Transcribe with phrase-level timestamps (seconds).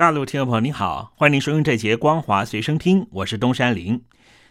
[0.00, 4.02] 大陆听众朋友您好，欢迎您收听这节《光华随身听》，我是东山林。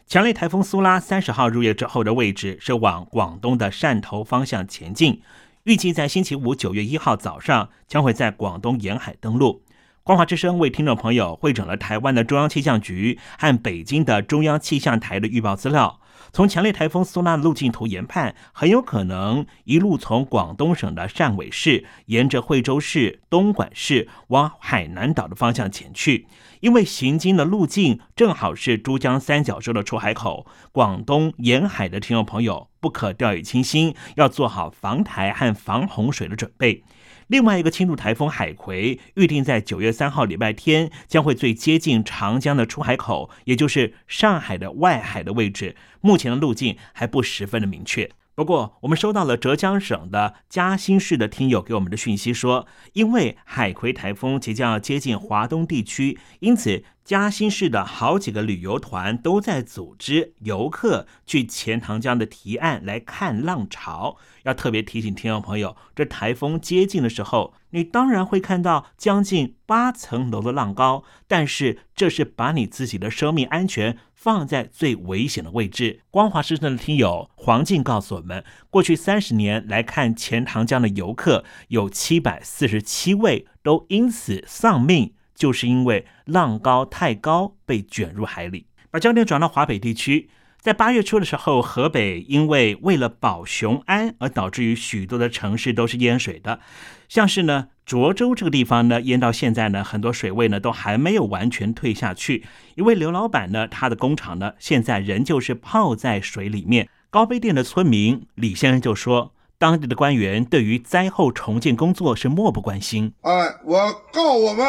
[0.05, 5.23] 强烈台风苏拉三十号入夜之后的位置是往广东的汕头方向前进，
[5.63, 9.63] 预计在星期五九月一号早上将会在广东沿海登陆。
[10.04, 15.99] 光华之声为听众朋友汇整了台湾的中央气象局和北京的中央气象台的预报资料。
[16.31, 26.27] 从强烈台风苏拉的路径图研判，很有可能一路从广东省的汕尾市，沿着惠州市、东莞市往海南岛的方向前去。
[26.61, 36.84] 因为行经的路径正好是珠江三角洲的出海口，广东沿海的听众朋友不可掉以轻心，要做好防台和防洪水的准备。
[37.30, 45.76] 另外一个轻度台风海葵预定在九月三号礼拜天将会最接近长江的出海口，也就是上海的外海的位置。
[46.02, 48.10] 目前的路径还不十分的明确。
[48.34, 64.18] 不过，我们收到了浙江省的嘉兴市的听友给我们的讯息说，因为海葵台风即将要接近华东地区，因此嘉兴市的好几个旅游团都在组织游客去钱塘江的堤岸来看浪潮。
[64.44, 76.01] 要特别提醒听众朋友，这台风接近的时候，你当然会看到将近八层楼的浪高，但是这是把你自己的生命安全放在最危险的位置。
[76.12, 88.68] 光华之声的听友黄静告诉我们，过去三十年来看钱塘江的游客有七百四十七位都因此丧命，就是因为浪高太高被卷入海里。
[88.91, 90.29] 把焦点转到华北地区。
[90.59, 96.59] 在八月初的时候，河北因为为了保雄安，而导致于许多的城市都是淹水的，
[97.07, 102.44] 像是呢涿州这个地方呢淹到现在呢，很多水位呢都还没有完全退下去。
[102.75, 106.89] 一位刘老板呢，他的工厂呢现在仍旧是泡在水里面。
[107.09, 113.13] 高碑店的村民李先生就说，当地的官员对于灾后重建工作是漠不关心。
[113.21, 113.31] 哎，
[113.63, 114.66] 我告我们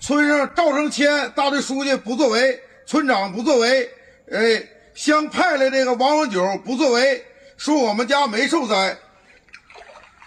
[0.00, 3.90] 村上赵成谦大队书记不作为，村长不作为，
[4.32, 4.62] 哎。
[4.94, 7.24] 乡派来这个王永久不作为，
[7.56, 8.96] 说我们家没受灾。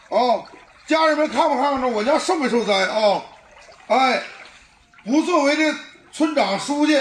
[0.07, 0.45] 哦，
[0.87, 3.21] 家人们看不看着我家受没受灾啊？
[3.87, 4.23] 哎，
[5.03, 5.77] 不作为的
[6.13, 6.97] 村长、书记、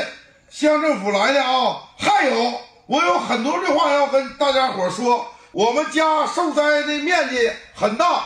[0.48, 1.81] 乡政府来的啊。
[1.97, 5.25] 还有，我有很多的话要跟大家伙说。
[5.53, 8.25] 我们家受灾的面积很大，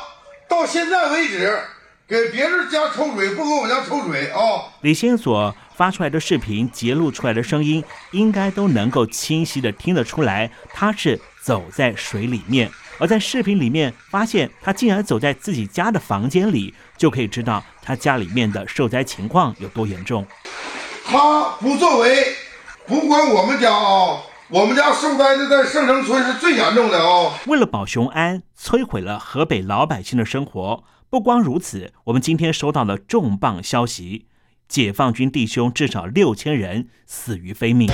[0.49, 1.59] 到现在为止，
[2.07, 4.39] 给别人家抽水不给我家抽水啊。
[4.83, 5.55] 李先所。
[5.75, 7.83] 发出来的视频截录出来的声音，
[8.13, 12.71] 应该都能够清晰的听得出来，他是走在水里面。
[13.01, 20.25] 而在视频里面发现他竟然走在自己家的房间里，就可以知道他家里面的受灾情况有多严重。
[21.05, 22.25] 他不作为，
[22.87, 27.33] 不管我们家啊，我们家受灾的在圣城村是最严重的啊。
[27.49, 30.85] 为了保雄安，摧毁了河北老百姓的生活。
[31.15, 34.27] 不光如此，我们今天收到了重磅消息。
[34.67, 37.89] 解放军弟兄至少六千人死于非命。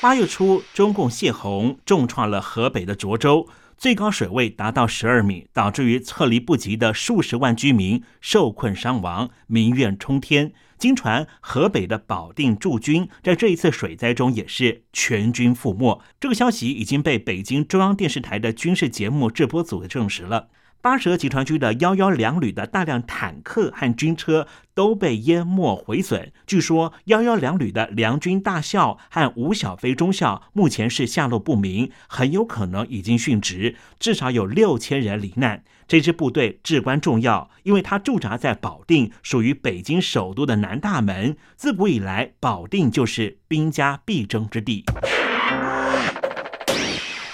[0.00, 10.52] 八月初，中共泄洪重创了河北的涿州，最高水位达到十二米，导致于撤离不及的数十万居民受困伤亡，民怨冲天。
[10.76, 16.02] 经传，河北的保定驻军在这一次水灾中也是全军覆没。
[16.18, 20.48] 这个消息已经被北京中央电视台的军事节目制播组证实了。
[20.84, 26.30] 八蛇集团军的幺幺两旅的大量坦克和军车都被淹没毁损。
[26.46, 35.64] 据说幺幺两旅的梁军大校和吴小飞中校目前是下落不明，很有可能已经殉职，至少有六千人罹难。
[35.88, 41.38] 这支部队至关重要，因为它驻扎在保定，属于北京首都的南大门。
[41.56, 44.84] 自古以来，保定就是兵家必争之地。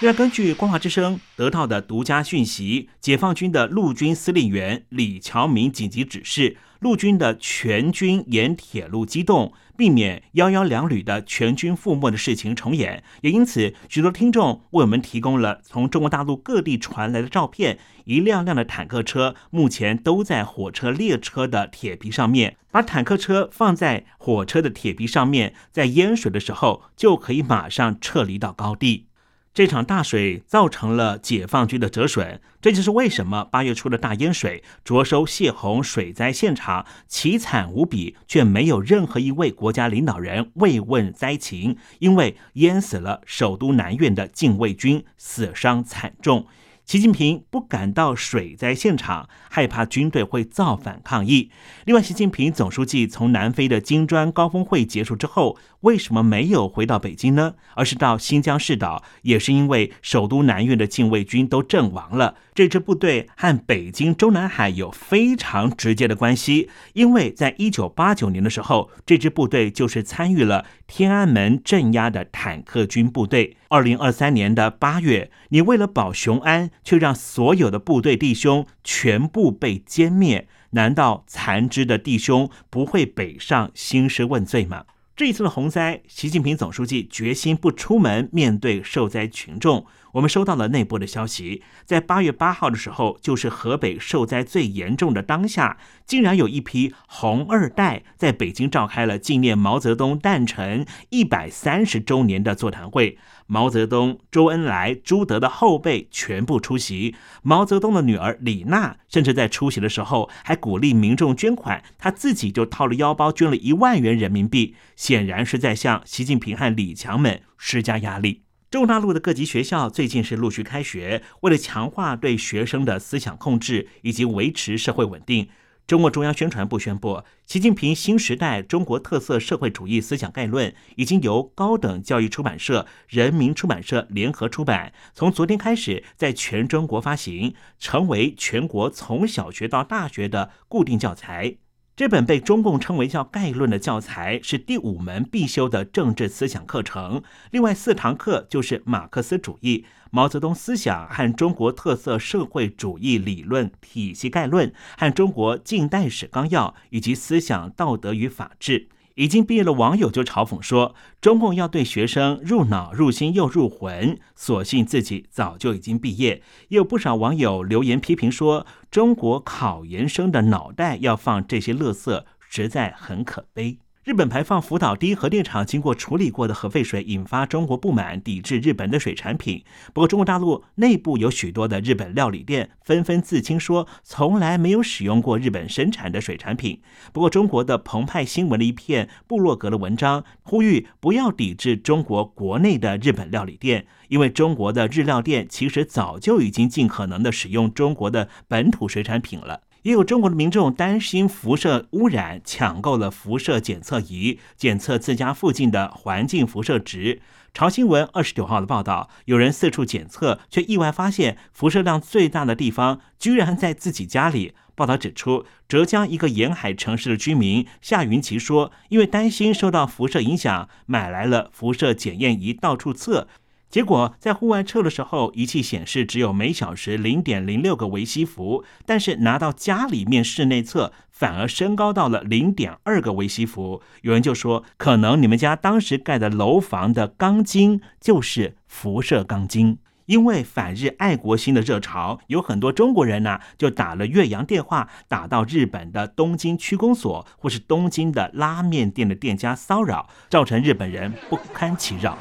[0.01, 13.05] 另外，根据光华之声得到的独家讯息，解放军的陆军司令员李乔明紧急指示，陆军的全军沿铁路机动，避免幺幺两旅的全军覆没的事情重演。
[13.21, 29.05] 也因此，许多听众为我们提供了从中国大陆各地传来的照片，一辆辆的坦克车目前都在火车列车的铁皮上面，把坦克车放在火车的铁皮上面，在淹水的时候就可以马上撤离到高地。
[29.53, 46.47] 这场大水造成了解放军的折损，这就是为什么八月初的大淹水着收泄洪水灾现场凄惨无比，却没有任何一位国家领导人慰问灾情，因为淹死了首都南苑的禁卫军，死伤惨重。
[46.91, 51.49] 习近平不敢到水灾现场，害怕军队会造反抗议。
[51.85, 57.55] 另外，习近平总书记从南非的金砖高峰会结束之后，为什么没有回到北京呢？
[57.77, 62.35] 而是到新疆试岛，也是因为首都南苑的禁卫军都阵亡了。
[62.61, 73.57] 这支部队和北京中南海有非常直接的关系，因为在一九八九年的时候，这支部队就是参与了天安门镇压的坦克军部队。
[73.69, 84.85] 二零二三年的八月，你为了保雄安，却让所有的部队弟兄全部被歼灭，难道残肢的弟兄不会北上兴师问罪吗？
[85.17, 89.87] 这一次的洪灾，习近平总书记决心不出门面对受灾群众。
[90.13, 103.19] 我们收到了内部的消息，在八月八号的时候，就是河北受灾最严重的当下，竟然有一批红二代在北京召开了纪念毛泽东诞辰一百三十周年的座谈会。
[103.47, 118.43] 毛泽东、周恩来、朱德的后辈全部出席，毛泽东的女儿李娜甚至在出席的时候还鼓励民众捐款，他自己就掏了腰包捐了一万元人民币，显然是在向习近平和李强们施加压力。
[118.71, 125.49] 中国大陆的各级学校最近是陆续开学，为了强化对学生的思想控制以及维持社会稳定，
[125.89, 141.57] 中国中央宣传部宣布，习近平新时代中国特色社会主义思想概论已经由高等教育出版社、人民出版社联合出版，从昨天开始在全中国发行，成为全国从小学到大学的固定教材。
[142.01, 158.89] 这本被中共称为叫概论的教材是第五门必修的政治思想课程，另外四堂课就是马克思主义、毛泽东思想和中国特色社会主义理论体系概论和中国近代史纲要以及思想道德与法治。
[159.21, 179.63] 已经毕业的网友就嘲讽说：“中共要对学生入脑、入心又入魂，索性自己早就已经毕业。”也有不少网友留言批评说：“中国考研生的脑袋要放这些垃圾，实在很可悲。”日本排放福岛第一核电厂经过处理过的核废水引发中国不满，抵制日本的水产品。
[179.93, 186.81] 不过，中国大陆内部有许多的日本料理店纷纷自清说从来没有使用过日本生产的水产品。
[187.13, 199.61] 不过，中国的澎湃新闻的一篇部落格的文章呼吁不要抵制中国国内的日本料理店，因为中国的日料店其实早就已经尽可能的使用中国的本土水产品了。
[199.83, 207.23] 也有中国的民众担心辐射污染，抢购了辐射检测仪，检测自家附近的环境辐射值。
[207.55, 214.53] 朝新闻二十九号的报道，有人四处检测，却意外发现辐射量最大的地方居然在自己家里。
[214.75, 223.29] 报道指出，浙江一个沿海城市的居民夏云奇说，因为担心受到辐射影响，买来了辐射检验仪到处测。
[223.71, 233.81] 结果在户外测的时候，仪器显示只有每小时零点零六个维西弗，但是拿到家里面室内测，反而升高到了零点二个维西弗。
[234.03, 239.79] 有人就说，可能你们家当时盖的楼房的钢筋就是辐射钢筋。
[240.07, 252.19] 因为反日爱国心的热潮，有很多中国人呢就打了越洋电话，打到日本的东京区公所或是东京的拉面店的店家骚扰，造成日本人不堪其扰。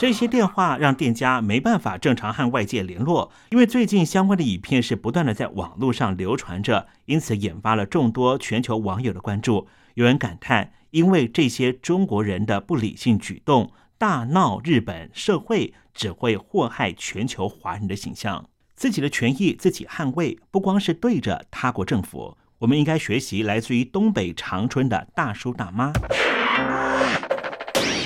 [0.00, 9.68] 这些电话让店家没办法正常和外界联络，因为最近相关的影片是不断的在网络上流传着，因此引发了众多全球网友的关注。
[9.92, 18.48] 有人感叹，因为这些中国人的不理性举动，大闹日本社会，只会祸害全球华人的形象。
[18.74, 25.92] 自己的权益自己捍卫，不光是对着他国政府，我们应该学习来自于东北长春的大叔大妈。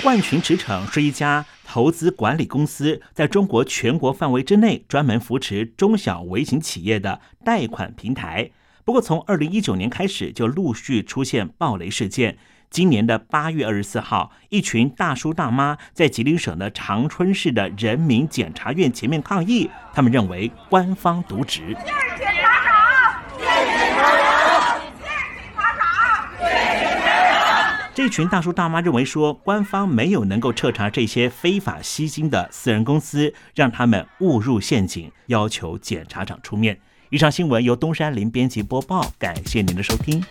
[0.05, 1.43] 万群驰骋是一家。
[1.67, 8.51] 投资管理公司在中国全国范围之内专门扶持中小微型企业的贷款平台。
[8.85, 12.37] 不过，从二零一九年开始就陆续出现暴雷事件。
[12.69, 21.75] 今年的八月二十四号，一群大叔大妈在吉林省的长春市的人民检察院前面抗议，他们认为官方渎职。
[27.95, 36.77] 这群大叔大妈认为说，官方没有能够彻查这些非法吸金的私人公司，让他们误入陷阱，要求检察长出面。
[37.09, 40.21] 以上新闻由东山林编辑播报，感谢您的收听。